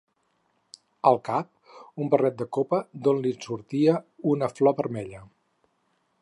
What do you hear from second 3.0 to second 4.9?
d'on li'n sortia una flor